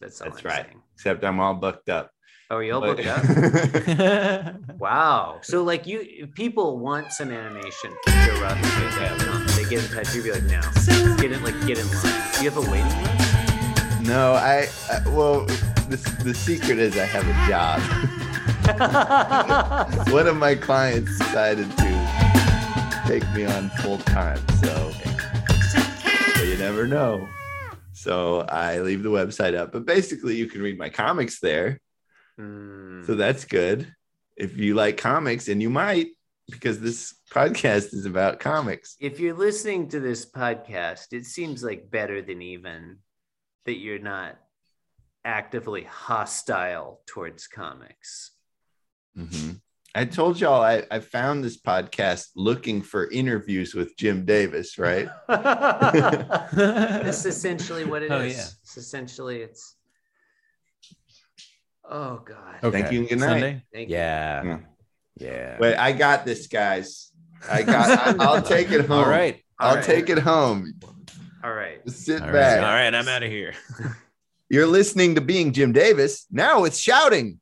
[0.00, 0.66] That's all That's I'm right.
[0.66, 0.82] saying.
[0.94, 2.10] Except I'm all booked up.
[2.50, 4.54] Oh, you all But- booked up?
[4.78, 5.40] Wow.
[5.42, 9.56] So like you people want some animation from Joe Roth.
[9.56, 10.14] They get in touch.
[10.14, 10.60] You'd be like, no.
[11.16, 12.22] Get in like get in line.
[12.34, 14.06] Do you have a waiting list?
[14.06, 15.44] No, I, I well,
[15.90, 17.80] the, the secret is I have a job.
[20.12, 24.92] One of my clients decided to take me on full time, so,
[26.36, 27.28] so you never know.
[27.98, 31.80] So I leave the website up, but basically you can read my comics there.
[32.36, 33.02] Hmm.
[33.04, 33.92] So that's good.
[34.36, 36.10] If you like comics, and you might,
[36.48, 38.94] because this podcast is about comics.
[39.00, 42.98] if you're listening to this podcast, it seems like better than even
[43.66, 44.38] that you're not
[45.24, 48.30] actively hostile towards comics.
[49.16, 49.60] Mhm.
[49.94, 55.08] I told y'all I, I found this podcast looking for interviews with Jim Davis, right?
[55.28, 58.34] That's essentially what it oh, is.
[58.34, 58.46] Oh, yeah.
[58.62, 59.74] It's essentially it's.
[61.90, 62.56] Oh God.
[62.62, 62.82] Okay.
[62.82, 63.28] Thank you and good night.
[63.28, 63.64] Sunday?
[63.72, 63.96] Thank you.
[63.96, 64.44] Yeah.
[64.44, 64.58] Yeah.
[65.16, 65.56] Yeah.
[65.58, 67.10] Wait, I got this, guys.
[67.50, 68.20] I got.
[68.20, 69.04] I, I'll take it home.
[69.04, 69.42] All right.
[69.58, 69.84] I'll All right.
[69.84, 70.74] take it home.
[71.42, 71.84] All right.
[71.86, 72.32] Just sit All right.
[72.34, 72.58] back.
[72.58, 72.94] All right.
[72.94, 73.54] I'm out of here.
[74.50, 76.26] You're listening to Being Jim Davis.
[76.30, 77.40] Now it's shouting.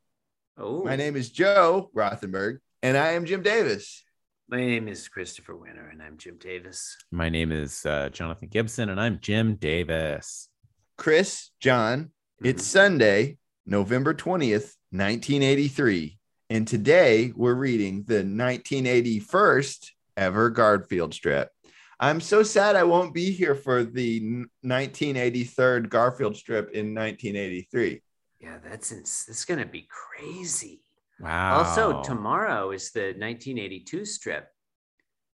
[0.59, 4.03] Oh, My name is Joe Rothenberg, and I am Jim Davis.
[4.49, 6.97] My name is Christopher Winter, and I'm Jim Davis.
[7.11, 10.49] My name is uh, Jonathan Gibson, and I'm Jim Davis.
[10.97, 12.09] Chris, John,
[12.43, 16.17] it's Sunday, November 20th, 1983.
[16.49, 21.51] And today we're reading the 1981st ever Garfield strip.
[21.99, 28.01] I'm so sad I won't be here for the 1983rd Garfield strip in 1983.
[28.47, 30.81] Yeah, that's ins- it's gonna be crazy.
[31.19, 31.57] Wow.
[31.59, 34.47] Also, tomorrow is the 1982 strip.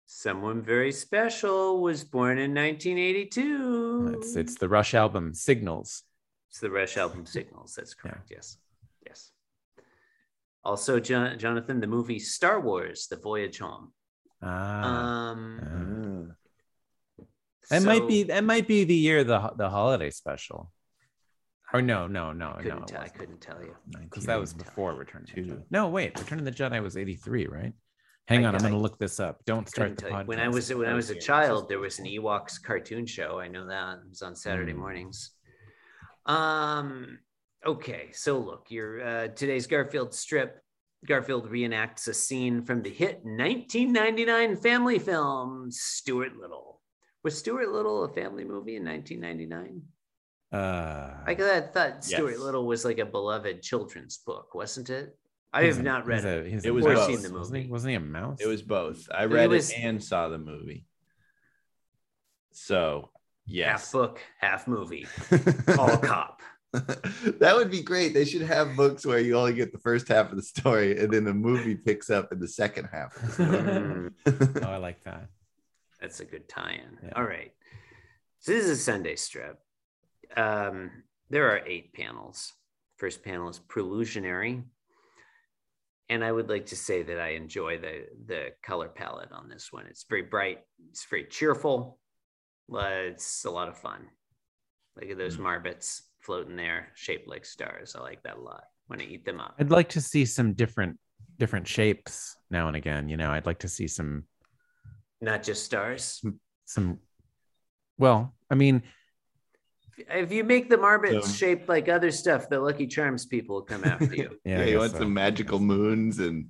[0.06, 4.14] Someone very special was born in 1982.
[4.18, 6.04] it's it's the Rush album Signals.
[6.50, 7.74] It's the Rush album Signals.
[7.74, 8.30] That's correct.
[8.30, 8.58] Yes.
[9.06, 9.32] Yes.
[10.62, 13.92] Also, Jon- Jonathan, the movie Star Wars: The Voyage Home.
[14.42, 15.30] Ah.
[15.30, 16.36] Um,
[17.70, 20.70] that might be that might be the year the the holiday special.
[21.72, 22.84] Or no, no, no, I couldn't no.
[22.86, 23.00] tell.
[23.02, 23.74] I couldn't tell you.
[24.02, 25.62] Because that was before Return of the Jedi.
[25.70, 27.72] No, wait, Return of the Jedi was 83, right?
[28.28, 29.44] Hang I- on, I'm gonna look this up.
[29.44, 30.16] Don't start the tell you.
[30.16, 30.26] podcast.
[30.26, 33.38] When I was when I was a child, there was an Ewoks cartoon show.
[33.38, 34.78] I know that it was on Saturday Hmm.
[34.80, 35.30] mornings.
[36.26, 37.18] Um.
[37.66, 40.62] Okay, so look, your uh, today's Garfield strip.
[41.06, 46.80] Garfield reenacts a scene from the hit 1999 family film Stuart Little.
[47.24, 49.82] Was Stuart Little a family movie in 1999?
[50.52, 52.40] Uh, I thought- thought Stuart Yes.
[52.40, 55.16] Little was like a beloved children's book, wasn't it?
[55.52, 56.68] I he's have a- not read he's it.
[56.68, 56.94] It was mouse.
[56.94, 57.06] both.
[57.06, 57.72] seen the Wasn't he, movie.
[57.72, 58.38] wasn't he a mouse?
[58.40, 59.08] It was both.
[59.12, 60.86] I It read was- it and saw the movie.
[62.52, 63.10] So,
[63.46, 63.92] yes, half yes.
[63.92, 65.06] book, half movie,
[65.78, 66.40] all cop.
[66.72, 68.14] that would be great.
[68.14, 71.12] They should have books where you only get the first half of the story and
[71.12, 73.16] then the movie picks up in the second half.
[73.16, 74.56] of the story.
[74.66, 75.28] Oh, I like that.
[76.00, 76.98] that's a good tie-in.
[77.02, 77.12] Yeah.
[77.16, 77.52] All right.
[78.40, 79.58] So this is a Sunday strip.
[80.36, 80.90] Um,
[81.30, 82.52] there are eight panels.
[82.96, 84.62] First panel is prelusionary.
[86.08, 89.72] And I would like to say that I enjoy the the color palette on this
[89.72, 89.86] one.
[89.86, 90.58] It's very bright,
[90.90, 91.98] it's very cheerful.
[92.72, 94.08] It's a lot of fun.
[95.00, 97.94] Look at those marbits floating there, shaped like stars.
[97.96, 98.64] I like that a lot.
[98.88, 99.54] Want to eat them up.
[99.60, 100.98] I'd like to see some different
[101.38, 103.08] different shapes now and again.
[103.08, 104.24] You know, I'd like to see some
[105.20, 106.20] Not just stars.
[106.64, 106.98] some.
[107.98, 108.82] Well, I mean,
[109.98, 113.62] If you make the marbits So- shaped like other stuff, the Lucky Charms people will
[113.62, 114.38] come after you.
[114.44, 114.98] yeah, Yeah, you want so.
[114.98, 116.48] some magical moons and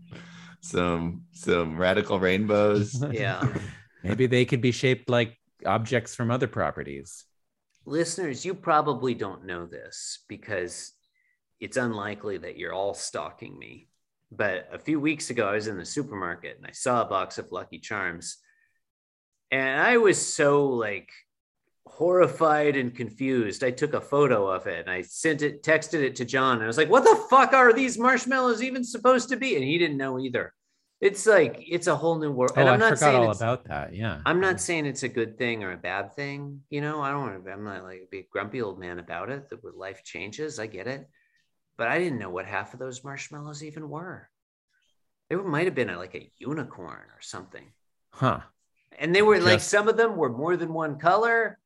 [0.60, 3.02] some some radical rainbows.
[3.12, 3.46] yeah.
[4.02, 5.36] Maybe they could be shaped like
[5.66, 7.24] objects from other properties.
[7.84, 10.92] Listeners, you probably don't know this because
[11.60, 13.88] it's unlikely that you're all stalking me.
[14.32, 17.36] But a few weeks ago, I was in the supermarket and I saw a box
[17.38, 18.36] of Lucky Charms.
[19.50, 21.10] And I was so like
[21.90, 23.62] horrified and confused.
[23.62, 26.54] I took a photo of it and I sent it, texted it to John.
[26.54, 29.56] And I was like, what the fuck are these marshmallows even supposed to be?
[29.56, 30.54] And he didn't know either.
[31.00, 32.52] It's like, it's a whole new world.
[32.56, 33.94] Oh, and I'm I not forgot saying all about that.
[33.94, 34.20] Yeah.
[34.24, 36.60] I'm not saying it's a good thing or a bad thing.
[36.70, 39.30] You know, I don't want to, I'm not like be a grumpy old man about
[39.30, 40.58] it that with life changes.
[40.58, 41.08] I get it.
[41.76, 44.28] But I didn't know what half of those marshmallows even were.
[45.30, 47.72] They might have been a, like a unicorn or something.
[48.10, 48.40] Huh.
[48.98, 51.58] And they were like, some of them were more than one color.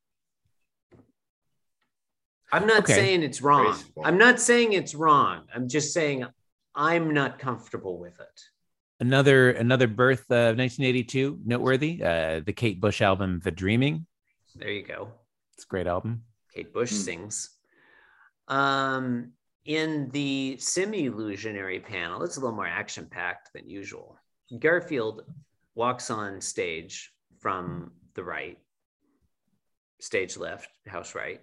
[2.55, 2.93] I'm not Okay.
[2.93, 3.65] saying it's wrong.
[3.73, 4.03] Graceful.
[4.05, 5.45] I'm not saying it's wrong.
[5.53, 6.25] I'm just saying
[6.73, 8.41] I'm not comfortable with it.
[9.01, 12.01] Another another birth of 1982, noteworthy.
[12.01, 14.05] Uh, the Kate Bush album, The Dreaming.
[14.55, 15.11] There you go.
[15.53, 16.23] It's a great album.
[16.53, 16.95] Kate Bush Hmm.
[17.07, 17.49] sings.
[18.47, 19.33] Um,
[19.65, 24.17] in the semi-illusionary panel, it's a little more action-packed than usual.
[24.59, 25.23] Garfield
[25.73, 28.57] walks on stage from the right,
[29.99, 31.41] stage left, house right,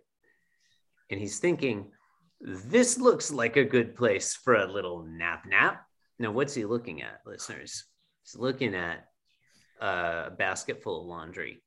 [1.13, 1.93] and he's thinking,
[2.41, 5.87] "This looks like a good place for a little nap nap."
[6.19, 7.85] Now, what's he looking at, listeners?
[8.25, 9.07] He's looking at
[9.81, 11.63] uh, a basket full of laundry,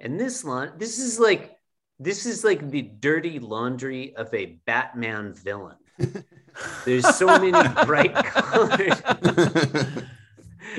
[0.00, 1.56] and this lawn, this is like
[2.00, 5.76] this is like the dirty laundry of a Batman villain.
[6.84, 7.52] There's so many
[7.84, 9.02] bright colors.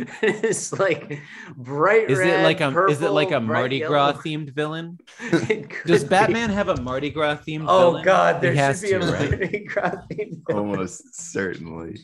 [0.22, 1.20] it's like
[1.56, 3.90] bright Is red, it like a is it like a purple, bright Mardi yellow.
[4.14, 4.98] Gras themed villain?
[5.50, 6.10] It could Does be.
[6.10, 7.68] Batman have a Mardi Gras themed villain?
[7.70, 8.06] Oh villain?
[8.06, 9.30] God, there He should be a right?
[9.32, 10.44] Mardi Gras theme.
[10.52, 11.98] Almost certainly.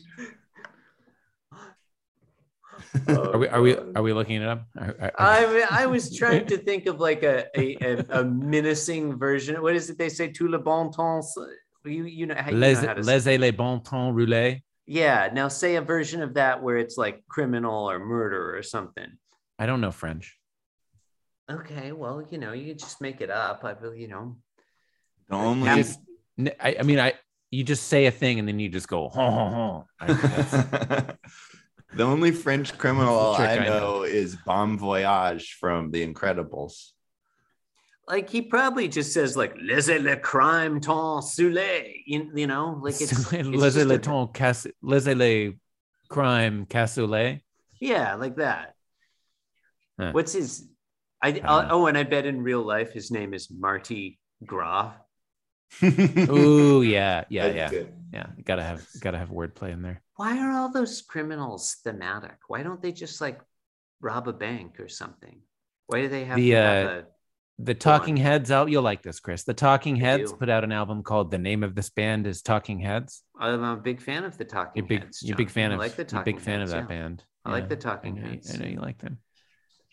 [3.08, 4.66] Oh, Are we are we are we looking it up?
[4.78, 9.18] Are- are- I I was trying to think of like a a, a, a menacing
[9.18, 9.60] version.
[9.62, 10.30] What is it they say?
[10.32, 11.36] Tout le bon temps.
[11.84, 14.62] You you know, how, you know Les how to say- les bon temps rouler.
[14.86, 15.28] Yeah.
[15.32, 19.08] Now say a version of that where it's like criminal or murder or something.
[19.58, 20.36] I don't know French.
[21.50, 21.92] Okay.
[21.92, 23.64] Well, you know, you just make it up.
[23.64, 24.36] I will, you know.
[25.28, 26.00] The only Cap- Just-
[26.38, 27.14] N- I, I mean, I
[27.50, 29.86] you just say a thing and then you just go ho ho ho.
[30.00, 31.14] I-
[31.94, 33.78] the only French criminal Trick I I know.
[33.80, 36.90] know is Bomb Voyage from The Incredibles.
[38.08, 41.58] Like he probably just says like laissez le crime temps soule.
[42.06, 45.54] You, you know, like it's, it's laissez le les a- temps casse, laissez les
[46.08, 47.40] crime cassoulet.
[47.80, 48.74] Yeah, like that.
[49.98, 50.12] Huh.
[50.12, 50.68] What's his?
[51.22, 54.92] I, don't uh, oh, and I bet in real life his name is Marty Gras.
[55.82, 57.92] oh yeah, yeah, That's yeah, good.
[58.12, 58.26] yeah.
[58.44, 60.00] Gotta have gotta have wordplay in there.
[60.14, 62.36] Why are all those criminals thematic?
[62.46, 63.40] Why don't they just like
[64.00, 65.40] rob a bank or something?
[65.88, 67.04] Why do they have The, to have uh, a?
[67.58, 68.70] The Talking Heads out.
[68.70, 69.44] You'll like this, Chris.
[69.44, 72.80] The Talking Heads put out an album called "The Name of This Band Is Talking
[72.80, 75.02] Heads." I'm a big fan of the Talking You're big.
[75.04, 75.22] Heads.
[75.22, 75.80] you're a big fan I of.
[75.80, 77.00] like the you're big fan Heads, of that yeah.
[77.00, 77.24] band.
[77.46, 78.54] I like the Talking I know, Heads.
[78.54, 79.18] I know you like them.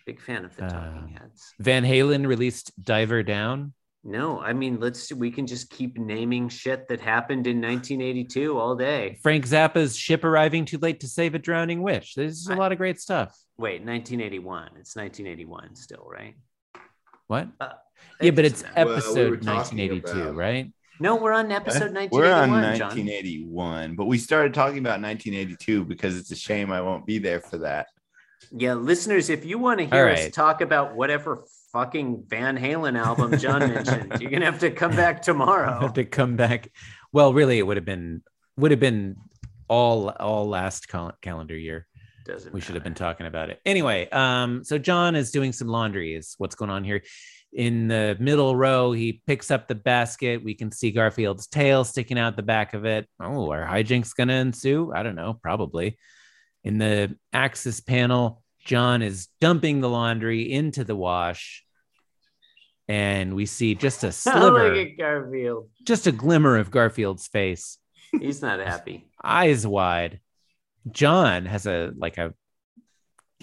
[0.05, 1.53] Big fan of the Talking Uh, Heads.
[1.59, 3.73] Van Halen released "Diver Down."
[4.03, 8.75] No, I mean let's we can just keep naming shit that happened in 1982 all
[8.75, 9.17] day.
[9.23, 12.73] Frank Zappa's "Ship Arriving Too Late to Save a Drowning Witch." There's a I- lot
[12.73, 13.33] of great stuff.
[13.57, 14.71] Wait, 1981.
[14.79, 16.35] It's 1981 still, right?
[17.27, 17.49] What?
[17.59, 17.69] Uh,
[18.21, 20.71] yeah, but it's doesn't Well, we episode 1982, about- right?
[20.99, 21.15] no.
[21.15, 22.11] We're on episode 1981.
[22.21, 22.89] We're on John.
[22.89, 27.39] 1981, but we started talking about 1982 because it's a shame I won't be there
[27.41, 27.87] for that.
[28.51, 32.97] Yeah, listeners, if you want to hear All us talk about whatever fucking Van Halen
[33.01, 35.79] album John mentioned, you're gonna have to come back tomorrow.
[35.79, 36.69] Have to come back.
[37.11, 38.21] Well, really, it would have been
[38.57, 39.15] would have been
[39.67, 41.87] all all last cal- calendar year.
[42.25, 43.59] Doesn't We should have been talking about it.
[43.65, 46.15] Anyway, um, so John is doing some laundry.
[46.15, 47.03] Is what's going on here.
[47.51, 50.43] In the middle row, he picks up the basket.
[50.43, 53.07] We can see Garfield's tail sticking out the back of it.
[53.19, 54.91] Oh, are hijinks to ensue?
[54.93, 55.37] I don't know.
[55.41, 55.97] Probably.
[56.63, 61.63] In the Axis panel, John is dumping the laundry into the wash,
[62.87, 65.69] and we see just a sliver, Garfield.
[65.83, 67.77] just a glimmer of Garfield's face,
[68.19, 69.05] He's not happy.
[69.23, 70.19] eyes wide.
[70.91, 72.33] John has a like a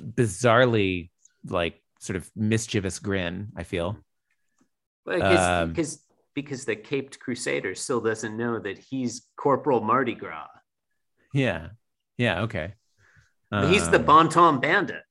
[0.01, 1.11] bizarrely
[1.47, 3.49] like sort of mischievous grin.
[3.57, 3.97] I feel.
[5.07, 6.05] Because Um, because
[6.35, 10.47] because the Caped Crusader still doesn't know that he's Corporal Mardi Gras.
[11.35, 11.69] Yeah.
[12.17, 12.43] Yeah.
[12.43, 12.75] Okay.
[13.69, 15.03] he's the Um, Bon Ton Bandit.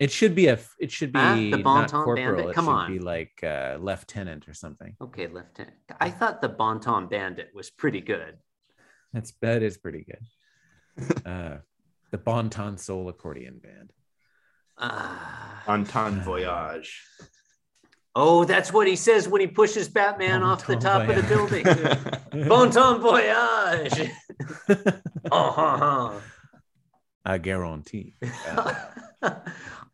[0.00, 0.58] It should be a.
[0.78, 1.34] It should be Huh?
[1.34, 2.36] The not Bon Ton corporal.
[2.36, 2.50] Bandit?
[2.50, 2.92] It Come should on.
[2.92, 4.96] be like uh, lieutenant or something.
[5.00, 5.76] Okay, Lieutenant.
[6.00, 8.36] I thought the Bon Ton Bandit was pretty good.
[9.12, 10.24] That's that is pretty good.
[11.26, 11.56] uh,
[12.10, 13.92] the Bon Ton Soul Accordion Band.
[14.78, 15.62] Ah.
[15.66, 17.02] Anton Voyage.
[18.14, 21.16] oh, that's what he says when he pushes Batman Bon off the ton top of
[21.16, 21.64] the building.
[22.48, 24.10] bon ton voyage.
[25.30, 26.20] oh, ha,
[27.24, 28.14] I guarantee.
[28.24, 28.90] ha.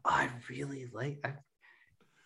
[0.04, 1.18] I really like.
[1.24, 1.32] I,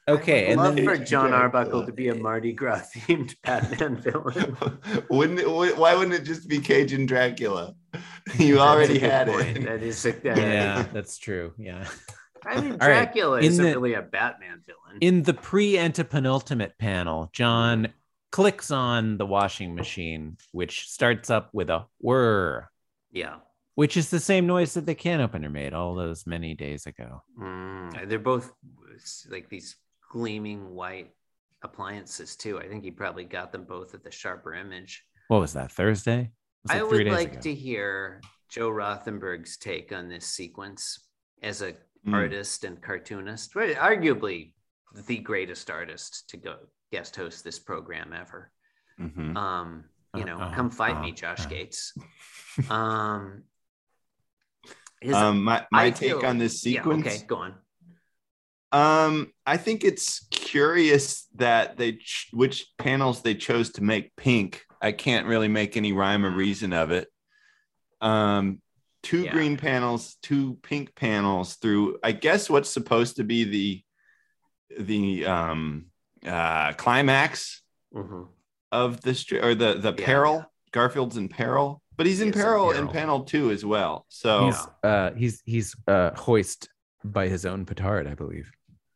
[0.08, 3.34] Okay, I and would love then for John Arbuckle to be a Mardi Gras themed
[3.44, 4.56] Batman villain.
[5.10, 7.74] wouldn't it, why wouldn't it just be Cajun Dracula?
[8.36, 9.56] You already had point.
[9.56, 9.64] it.
[9.64, 11.54] That is a, yeah, that's true.
[11.56, 11.86] Yeah.
[12.44, 14.98] I mean, Dracula In isn't the- really a Batman villain.
[15.00, 17.88] In the pre-antepenultimate panel, John
[18.30, 22.68] clicks on the washing machine, which starts up with a whir,
[23.12, 23.36] yeah.
[23.76, 27.22] which is the same noise that the can opener made all those many days ago.
[27.40, 28.52] Mm, they're both
[29.30, 29.76] like these
[30.08, 31.10] gleaming white
[31.62, 32.58] appliances too.
[32.58, 35.04] I think he probably got them both at the Sharper Image.
[35.28, 35.72] What was that?
[35.72, 36.30] Thursday?
[36.64, 37.40] Was I would like ago?
[37.42, 41.00] to hear Joe Rothenberg's take on this sequence
[41.42, 41.74] as a
[42.06, 42.14] Mm.
[42.14, 43.76] artist and cartoonist, right?
[43.76, 44.52] arguably
[45.08, 46.56] the greatest artist to go
[46.92, 48.52] guest host this program ever.
[49.00, 49.36] Mhm.
[49.36, 49.84] Um,
[50.14, 51.14] you know, Uh-uh, come fight me, uh-uh.
[51.16, 51.92] Josh Gates.
[52.70, 53.42] Um,
[55.00, 57.06] his- Um, my my I take feel- on this yeah, sequence.
[57.06, 57.54] okay, go on.
[58.72, 64.64] Um, I think it's curious that they ch- which panels they chose to make pink.
[64.82, 67.08] I can't really make any rhyme or reason of it.
[68.00, 68.60] Um,
[69.02, 69.32] two Yeah.
[69.32, 71.98] green panels, two pink panels through.
[72.02, 73.84] I guess what's supposed to be the
[74.78, 75.86] the um
[76.26, 77.62] uh climax
[77.94, 78.28] Mhm.
[78.70, 80.04] of the stri- or the the Yeah.
[80.06, 80.44] peril.
[80.70, 84.04] Garfield's in peril, but he's in He is in peril in panel two as well.
[84.10, 86.68] So He's uh he's he's uh hoist
[87.02, 88.50] by his own petard, I believe.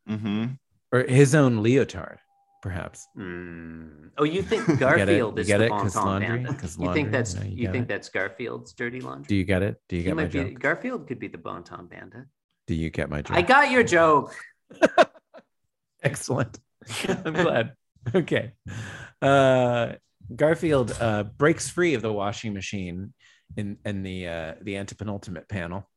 [0.09, 0.57] Mhm.
[0.91, 2.19] Or his own leotard,
[2.61, 3.07] perhaps.
[3.17, 4.11] Mm.
[4.17, 4.79] Oh, you think get it?
[4.79, 5.69] Garfield You is get the it?
[5.69, 6.39] Bon 'Cause Ton laundry?
[6.43, 6.59] Bandit?
[6.59, 7.87] 'Cause You think that's you you you think it.
[7.87, 9.27] that's Garfield's dirty laundry?
[9.27, 9.81] Do you get it?
[9.89, 10.59] Do you He get my might be, joke?
[10.59, 12.25] Garfield could be the Bon Ton Bandit.
[12.67, 13.35] Do you get my joke?
[13.37, 14.35] I got your joke.
[16.03, 16.59] Excellent.
[17.25, 17.73] I'm glad.
[18.13, 18.51] Okay.
[19.21, 19.93] Uh,
[20.35, 23.13] Garfield uh, breaks free of the washing machine
[23.57, 25.89] in in the uh, the antepenultimate panel,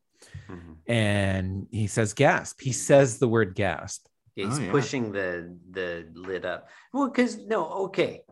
[0.48, 0.76] Mhm.
[0.86, 2.60] and he says gasp.
[2.60, 4.06] He says the word gasp.
[4.34, 4.70] Yeah, he's Oh, yeah.
[4.70, 6.68] pushing the the lid up.
[6.92, 8.22] Well, because no, okay.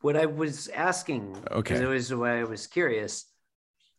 [0.00, 1.60] What I was asking, Okay.
[1.74, 3.26] because it was why I was curious.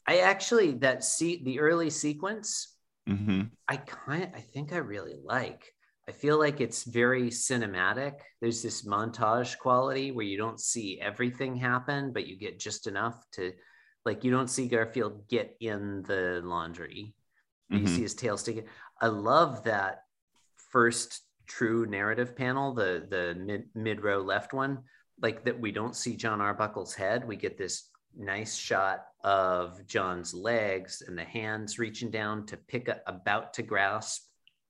[0.08, 2.76] I actually that see the early sequence.
[3.08, 3.52] Mhm.
[3.68, 5.74] I kind I think I really like.
[6.08, 8.20] I feel like it's very cinematic.
[8.42, 13.24] There's this montage quality where you don't see everything happen, but you get just enough
[13.34, 13.54] to
[14.04, 17.14] like you don't see Garfield get in the laundry.
[17.72, 17.88] You Mhm.
[17.96, 18.68] see his tail sticking.
[19.00, 20.04] I love that
[20.58, 24.84] first true narrative panel, the the mid mid row left one,
[25.22, 27.26] like that we don't see John Arbuckle's head.
[27.26, 32.90] We get this nice shot of John's legs and the hands reaching down to pick
[32.90, 34.28] up, about to grasp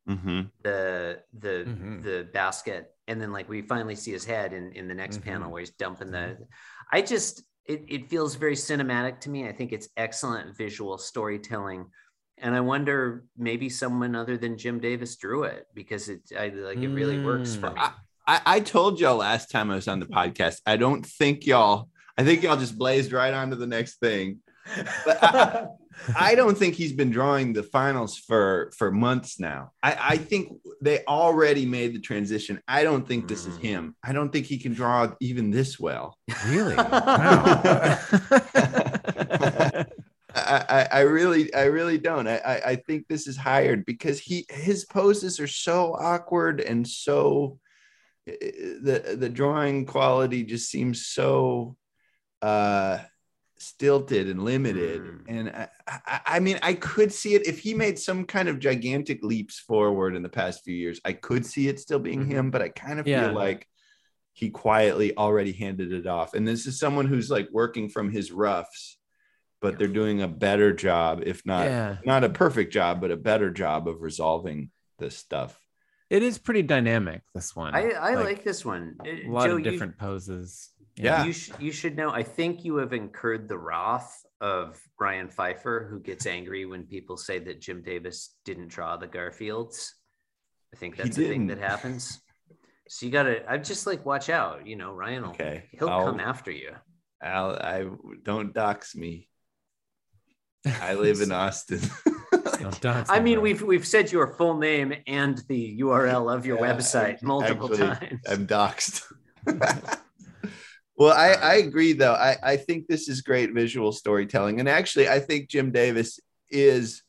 [0.08, 0.52] Mhm.
[0.62, 2.04] the the Mhm.
[2.04, 5.24] the basket and then like we finally see his head in in the next Mhm.
[5.24, 6.38] panel where he's dumping the
[6.92, 11.86] i just it, it feels very cinematic to me i think it's excellent visual storytelling
[12.42, 16.80] and i wonder maybe someone other than jim davis drew it because it I, like
[16.80, 17.76] it really works for Mm.
[17.76, 17.82] me
[18.28, 20.58] I, I told y'all last time I was on the podcast.
[20.68, 21.90] I don't think y'all.
[22.18, 24.38] I think y'all just blazed right on to the next thing.
[25.06, 25.66] But I,
[26.16, 29.72] I don't think he's been drawing the finals for for months now.
[29.82, 32.62] I, I think they already made the transition.
[32.68, 33.62] I don't think this is Mm.
[33.62, 33.96] him.
[34.04, 36.16] I don't think he can draw even this well.
[36.48, 36.76] Really?
[36.92, 37.98] Wow.
[40.52, 42.28] I, I, I really, I really don't.
[42.28, 46.88] I, I, I think this is hired because he his poses are so awkward and
[46.88, 47.60] so
[48.28, 48.34] eh,
[48.88, 51.78] the the drawing quality just seems so
[52.42, 53.00] uh
[53.58, 55.02] stilted and limited.
[55.02, 55.20] Mm.
[55.28, 58.60] And I, I, I mean, I could see it if he made some kind of
[58.60, 61.00] gigantic leaps forward in the past few years.
[61.06, 62.32] I could see it still being Mhm.
[62.32, 63.28] him, but I kind of Yeah.
[63.28, 63.68] feel like
[64.34, 66.34] he quietly already handed it off.
[66.34, 68.98] And this is someone who's like working from his roughs,
[69.62, 71.98] but they're doing a better job, if not yeah.
[72.04, 75.58] not a perfect job, but a better job of resolving this stuff.
[76.10, 77.74] It is pretty dynamic, this one.
[77.74, 80.70] i i like, this one a Uh, lot Joe, of you- different poses.
[80.98, 81.24] Yeah.
[81.24, 82.12] You, sh- you should know.
[82.12, 87.16] I think you have incurred the wrath of Ryan Pfeiffer, who gets angry when people
[87.16, 89.94] say that Jim Davis didn't draw the Garfields.
[90.74, 92.20] I think that's the thing that happens.
[92.90, 93.50] So you gotta.
[93.50, 94.68] I just like watch out.
[94.68, 95.30] You know, Ryan will.
[95.30, 95.64] Okay.
[95.72, 96.72] He'll I'll- come after you.
[97.24, 97.86] Al, I
[98.24, 99.30] don't dox me.
[100.82, 101.82] I live in Austin.
[102.82, 103.44] Don't I mean, bro.
[103.44, 107.72] we've we've said your full name and the URL of your Yeah, website I'm- multiple
[107.72, 108.22] actually, times.
[108.30, 109.04] I'm doxxed.
[110.96, 112.14] well, I, I agree though.
[112.14, 114.60] I, I think this is great visual storytelling.
[114.60, 117.02] And actually, I think Jim Davis is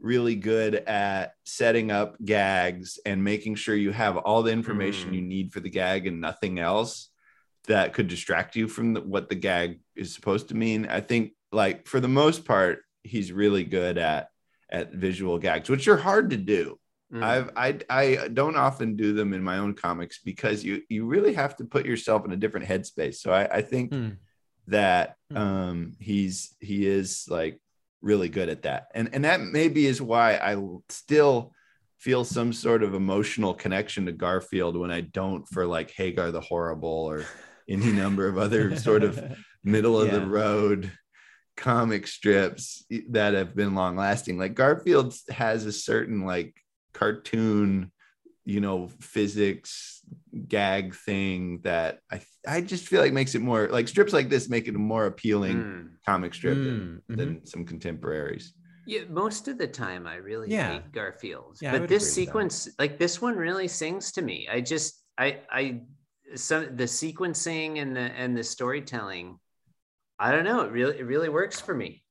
[0.00, 5.14] really good at setting up gags and making sure you have all the information Mm.
[5.14, 7.10] you need for the gag and nothing else
[7.66, 10.86] that could distract you from the, what the gag is supposed to mean.
[10.86, 14.28] I think like for the most part, he's really good at
[14.70, 16.78] at visual gags, which are hard to do.
[17.12, 17.22] Mm.
[17.22, 21.34] I've I I don't often do them in my own comics because you you really
[21.34, 23.16] have to put yourself in a different headspace.
[23.16, 24.08] So I, I think Hmm.
[24.68, 25.36] that Hmm.
[25.36, 27.60] um he's he is like
[28.02, 28.88] really good at that.
[28.94, 31.52] And and that maybe is why I still
[31.98, 36.40] feel some sort of emotional connection to Garfield when I don't for like Hagar the
[36.40, 37.24] Horrible or
[37.68, 40.92] any number of other sort of middle of the road
[41.56, 44.38] comic strips that have been long lasting.
[44.38, 46.54] Like Garfield has a certain like
[46.92, 47.90] cartoon,
[48.44, 50.02] you know, physics
[50.48, 54.48] gag thing that I I just feel like makes it more like strips like this
[54.48, 55.90] make it a more appealing Mm.
[56.06, 57.48] comic strip Mm, than, mhm.
[57.48, 58.52] some contemporaries.
[58.86, 60.68] Yeah, most of the time I really Yeah.
[60.68, 61.58] hate Garfield.
[61.60, 62.14] Yeah, but this agree with that.
[62.14, 64.46] sequence, like this one really sings to me.
[64.50, 65.80] I just I I
[66.36, 69.38] some the sequencing and the and the storytelling
[70.18, 70.60] I don't know.
[70.62, 72.02] It really, it really works for me.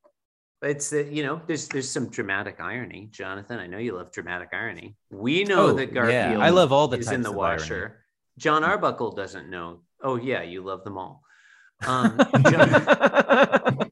[0.62, 3.60] It's uh, you know, there's there's some dramatic irony, Jonathan.
[3.60, 4.96] I know you love dramatic irony.
[5.12, 5.94] We know Oh, that yeah.
[5.94, 7.62] Garfield I love all the is in the of irony.
[7.62, 8.06] washer.
[8.38, 9.82] John Arbuckle doesn't know.
[10.02, 11.22] Oh yeah, you love them all.
[11.86, 12.18] Um,
[12.50, 12.70] John,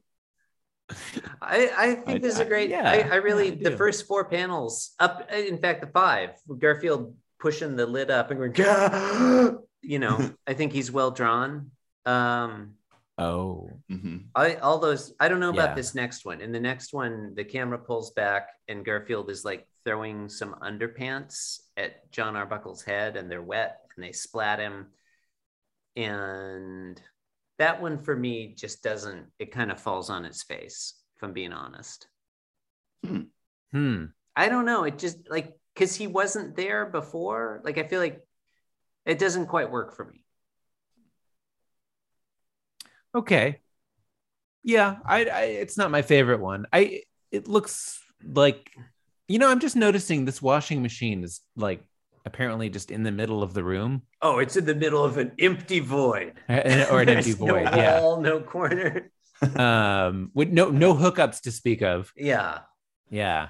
[1.40, 2.70] I, I think I- this is a great.
[2.70, 5.30] yeah, I, I really yeah, I the first four panels up.
[5.32, 9.58] In fact, the five Garfield pushing the lid up and going.
[9.82, 11.70] You know, I think he's well drawn.
[12.06, 12.74] Um,
[13.18, 14.26] oh, Mhm.
[14.34, 15.14] I all those.
[15.20, 15.74] I don't know about Yeah.
[15.74, 16.40] this next one.
[16.40, 21.60] In the next one, the camera pulls back and Garfield is like throwing some underpants
[21.76, 24.92] at John Arbuckle's head, and they're wet and they splat him.
[25.96, 27.00] And
[27.58, 29.30] that one for me just doesn't.
[29.38, 30.94] It kind of falls on its face.
[31.16, 32.08] If I'm being honest.
[33.72, 34.04] hmm.
[34.36, 34.84] I don't know.
[34.84, 37.60] It just like because he wasn't there before.
[37.64, 38.20] Like I feel like
[39.06, 40.23] it doesn't quite work for me.
[43.14, 43.60] Okay.
[44.62, 46.66] Yeah, I, I it's not my favorite one.
[46.72, 48.70] I it looks like
[49.28, 51.82] you know, I'm just noticing this washing machine is like
[52.26, 55.32] apparently just in the middle of the room Oh, it's in the middle of an
[55.38, 57.64] empty void or an empty void.
[57.64, 58.00] No yeah.
[58.00, 59.10] wall, no corner.
[59.56, 62.12] Um with no no hookups to speak of.
[62.16, 62.60] Yeah.
[63.10, 63.48] Yeah.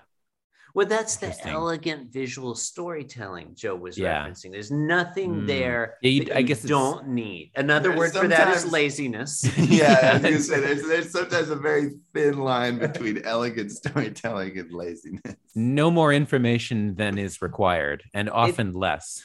[0.75, 4.27] Well, that's the elegant visual storytelling Joe was Yeah.
[4.27, 4.51] referencing.
[4.51, 5.47] There's nothing Mm.
[5.47, 7.53] there Yeah, you- that I you guess don't need.
[7.55, 9.45] Another word for that is laziness.
[9.57, 14.59] yeah, I was gonna say there's there's sometimes a very thin line between elegant storytelling
[14.59, 15.37] and laziness.
[15.55, 19.23] No more information than is required and often less.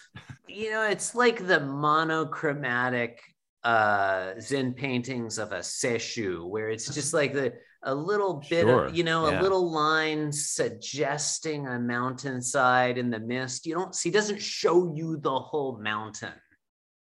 [0.47, 3.21] you know, it's like the monochromatic
[3.63, 8.85] uh Zen paintings of a Sesshu, where it's just like the a little bit Sure,
[8.87, 9.39] of, you know, yeah.
[9.39, 13.65] a little line suggesting a mountainside in the mist.
[13.65, 16.33] You don't see, doesn't show you the whole mountain.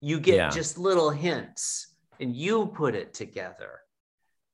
[0.01, 0.51] You get Yeah.
[0.51, 3.81] just little hints and you put it together.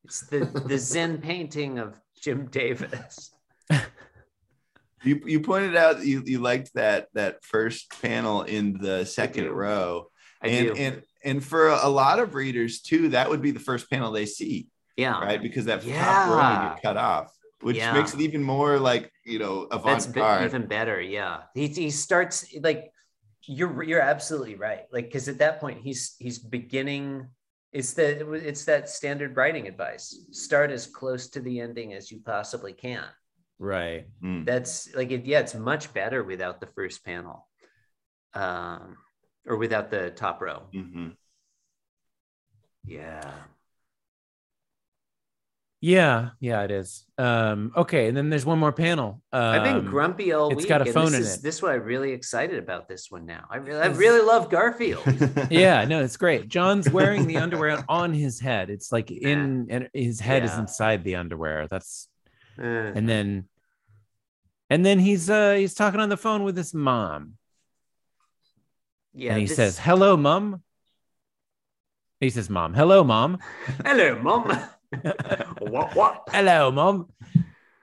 [0.05, 3.31] It's the the Zen painting of Jim Davis.
[5.05, 10.09] You you pointed out you, you liked that that first panel in the second row.
[10.43, 10.75] I and do.
[10.75, 14.27] and and for a lot of readers too, that would be the first panel they
[14.27, 15.19] see, yeah.
[15.21, 15.43] right?
[15.43, 16.37] Because that top row
[16.69, 17.93] would get cut off, which Yeah.
[17.93, 20.45] makes it even more like you know That's be- avant-garde.
[20.45, 21.01] even better.
[21.01, 22.93] Yeah, he he starts like
[23.45, 24.85] you're you're absolutely right.
[24.93, 27.29] Like because at that point he's he's beginning.
[27.73, 30.17] It's the it's that standard writing advice.
[30.33, 33.05] Start as close to the ending as you possibly can.
[33.59, 34.07] Right.
[34.23, 34.47] Mm.
[34.47, 37.47] That's like it, yeah, it's much better without the first panel,
[38.35, 38.97] um,
[39.49, 40.63] or without the top row.
[40.73, 41.17] Mhm.
[42.85, 43.33] Yeah.
[45.81, 47.05] Yeah, yeah, it is.
[47.19, 49.23] Um, okay, and then there's one more panel.
[49.33, 50.65] Um, I've been grumpy all it's week.
[50.65, 51.43] It's got a and phone this in is, it.
[51.43, 53.45] This is why I'm really excited about this one now.
[53.49, 55.05] I really, I really love Garfield.
[55.51, 56.49] yeah, no, it's great.
[56.49, 58.71] John's wearing the underwear on his head.
[58.71, 61.69] It's like in and his head is inside the underwear.
[61.69, 62.09] That's
[62.61, 62.65] Uh,
[62.97, 63.45] and then
[64.69, 67.35] and then he's uh he's talking on the phone with his mom.
[69.19, 70.63] Yeah, and he this- says, "Hello, mom."
[72.21, 73.39] He says, "Mom, hello, mom."
[73.85, 74.45] "Hello, mom."
[75.61, 75.95] what?
[75.95, 76.23] What?
[76.31, 77.13] hello, mom.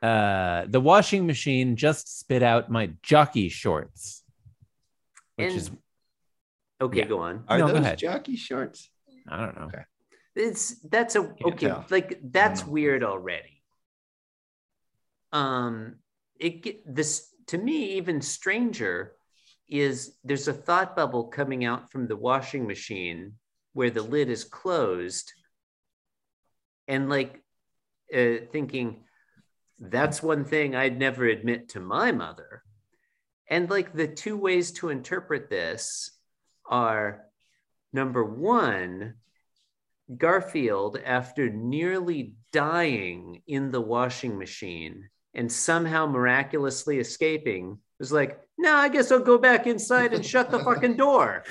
[0.02, 4.24] Uh, the washing machine just spit out my jockey shorts,
[5.36, 5.71] which And- is
[6.82, 7.06] Okay, Yeah.
[7.06, 7.45] go on.
[7.48, 7.98] Are No, go those ahead.
[7.98, 8.89] jockey shorts?
[9.30, 9.65] I don't know.
[9.67, 9.84] Okay.
[10.36, 11.67] It's that's a okay.
[11.67, 11.86] tell.
[11.89, 13.63] Like that's weird already.
[15.32, 15.95] Um,
[16.39, 19.13] it get this to me even stranger
[19.67, 23.34] is there's a thought bubble coming out from the washing machine
[23.73, 25.34] where the lid is closed,
[26.88, 27.41] and like
[28.15, 29.04] uh, thinking
[29.80, 32.63] that's one thing I'd never admit to my mother.
[33.49, 36.12] And like the two ways to interpret this
[36.69, 37.25] are
[37.93, 39.15] number one,
[40.15, 48.73] Garfield, after nearly dying in the washing machine and somehow miraculously escaping, was like, no,
[48.73, 51.43] I guess I'll go back inside and shut the fucking door.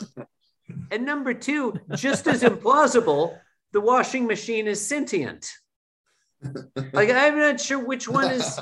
[0.90, 3.38] and number two, just as implausible,
[3.72, 5.50] the washing machine is sentient.
[6.92, 8.58] Like, I'm not sure which one is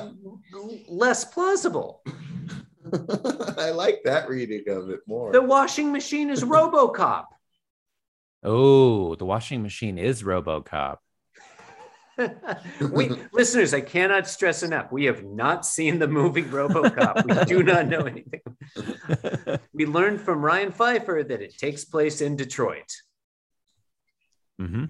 [0.88, 2.02] less plausible.
[3.58, 5.32] I like that reading of it more.
[5.32, 7.26] The washing machine is Robocop.
[8.42, 10.98] Oh, the washing machine is RoboCop.
[12.92, 14.90] we listeners, I cannot stress enough.
[14.90, 17.24] We have not seen the movie RoboCop.
[17.24, 18.40] We do not know anything.
[19.74, 22.90] We learned from Ryan Pfeiffer that it takes place in Detroit.
[24.58, 24.84] hmm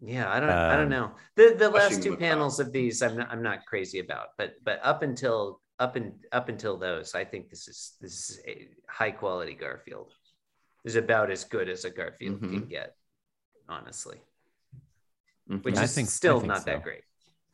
[0.00, 1.14] Yeah, I don't, I don't Um, know.
[1.36, 2.18] The the last two McCop.
[2.18, 6.12] panels of these, I'm not, I'm not crazy about, but but up until up and
[6.32, 10.12] up until those, I think this is this is a high quality Garfield.
[10.84, 12.50] Is about as good as a Garfield Mhm.
[12.50, 12.96] can get.
[13.68, 14.18] honestly.
[15.52, 15.64] Mhm.
[15.64, 17.04] Which I is think- I still think not that great.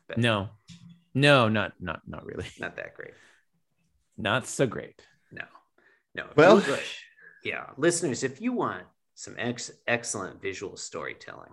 [0.06, 0.50] But No,
[1.14, 2.46] no, not not not really.
[2.60, 3.14] not that great.
[4.16, 5.00] Not so great.
[5.32, 5.44] No,
[6.14, 6.26] no.
[6.36, 6.76] Well- you
[7.44, 8.84] yeah, listeners, if you want
[9.14, 11.52] some ex- excellent visual storytelling,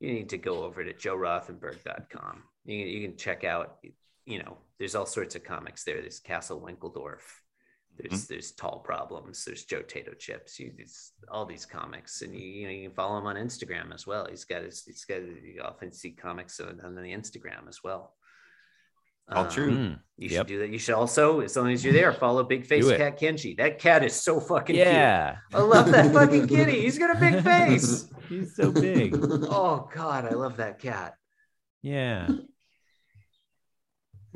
[0.00, 2.42] you need to go over to joerothenberg.com.
[2.64, 3.78] You, can- you can check out,
[4.24, 6.00] you know, there's all sorts of comics there.
[6.00, 7.20] There's Castle Winkeldorf.
[8.08, 9.44] There's there's Tall Problems.
[9.44, 10.58] There's Joe Tato Chips.
[10.58, 13.92] You, it's all these comics, and you, you know you can follow him on Instagram
[13.94, 14.26] as well.
[14.28, 18.14] He's got his he's got you often see comics on, on the Instagram as well.
[19.32, 19.70] All Um, true.
[19.70, 20.70] Mm, you should do that.
[20.70, 23.56] You should also, as long as you're there, follow Big Face Cat Kenji.
[23.58, 25.62] That cat is so fucking Yeah, cute.
[25.62, 26.80] I love that fucking kitty.
[26.80, 28.08] He's got a big face.
[28.28, 29.14] he's so big.
[29.52, 31.14] Oh God, I love that cat.
[31.82, 32.28] Yeah.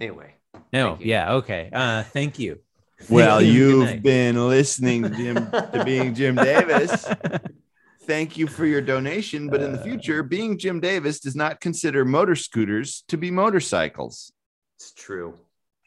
[0.01, 0.35] Anyway,
[0.73, 0.99] No.
[1.01, 1.35] Yeah.
[1.35, 1.71] Okay.
[1.73, 2.59] Uh, thank you.
[3.11, 3.81] Well, you.
[3.85, 7.07] Good you've been listening to, Jim, to Being Jim Davis.
[8.05, 9.49] Thank you for your donation.
[9.49, 9.83] But in the Uh.
[9.85, 14.33] future, Being Jim Davis does not consider motor scooters to be motorcycles.
[14.77, 15.39] it's true.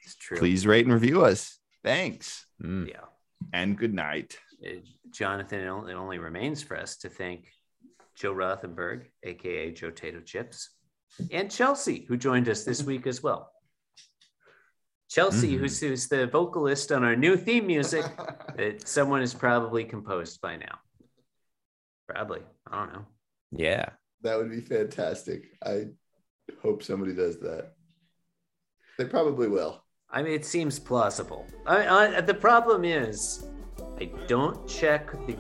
[0.04, 0.38] It's true.
[0.38, 1.60] Please rate and review us.
[1.84, 2.88] Thanks Mm.
[2.90, 3.06] Yeah.
[3.54, 4.38] and good night.
[4.66, 4.80] Uh,
[5.12, 7.48] Jonathan, it only, it only remains for us to thank
[8.16, 10.70] Joe Rothenberg, aka Joe Tato Chips,
[11.32, 13.52] and Chelsea, who joined us this week as well.
[15.10, 15.60] Chelsea, Mhm.
[15.60, 18.06] who's, who's the vocalist on our new theme music
[18.58, 20.80] that someone has probably composed by now.
[22.08, 22.42] Probably.
[22.70, 23.06] I don't know.
[23.52, 23.90] Yeah.
[24.22, 25.46] That would be fantastic.
[25.66, 25.86] I
[26.62, 27.74] hope somebody does that.
[28.98, 29.84] They probably will.
[30.10, 31.46] I mean, it seems plausible.
[31.66, 33.46] I, I, the problem is,
[34.00, 35.36] I don't check the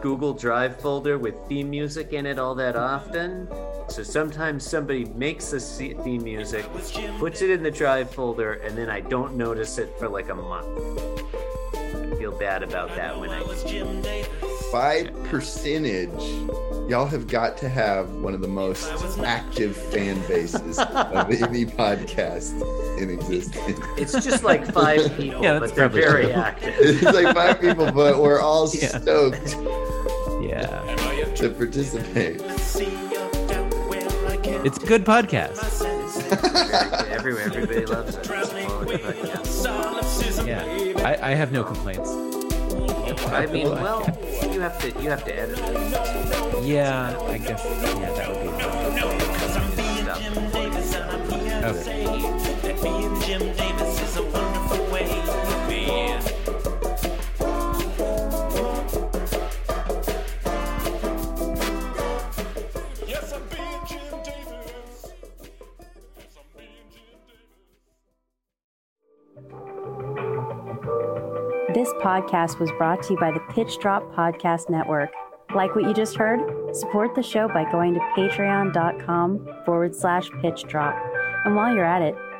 [0.00, 3.48] Google Drive folder with theme music in it all that often.
[3.88, 6.64] So sometimes somebody makes se- theme music,
[7.18, 10.34] puts it in the Drive folder, and then I don't notice it for like a
[10.34, 10.66] month.
[11.74, 13.42] I feel bad about that when I.
[14.70, 16.22] By percentage,
[16.88, 18.86] y'all have got to have one of the most
[19.20, 22.52] active fan bases of any podcast
[22.98, 23.78] in existence.
[23.96, 26.32] It's just like five people, Yeah, but they're very true.
[26.32, 26.74] active.
[26.78, 28.98] It's like five people, but we're all Yeah.
[28.98, 29.56] stoked
[30.42, 31.32] Yeah.
[31.36, 32.40] to participate.
[34.64, 35.84] It's a good podcast.
[37.10, 38.28] Everywhere, everybody loves it.
[38.30, 40.46] It's a quality podcast.
[40.46, 40.64] Yeah.
[41.04, 42.10] I, I have no complaints.
[43.30, 44.00] I mean, well,
[44.52, 46.64] you have to you have to edit it.
[46.64, 47.16] Yeah.
[47.28, 47.64] I guess.
[47.64, 48.10] Yeah.
[48.14, 48.48] That would be.
[50.82, 51.86] Stuff.
[51.86, 52.57] Okay.
[53.28, 53.36] This
[72.00, 75.10] podcast was brought to you by the Pitch Drop Podcast Network.
[75.54, 76.40] Like what you just heard?
[76.74, 80.96] Support the show by going to patreon.com forward slash pitch drop.
[81.44, 82.16] And while you're at it,